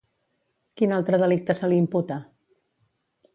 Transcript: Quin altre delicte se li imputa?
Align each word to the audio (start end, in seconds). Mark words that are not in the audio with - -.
Quin 0.81 0.95
altre 0.97 1.19
delicte 1.25 1.57
se 1.59 1.69
li 1.73 1.79
imputa? 1.83 2.19